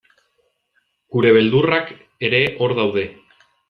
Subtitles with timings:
[1.17, 1.95] Gure beldurrak
[2.31, 3.09] ere hor daude.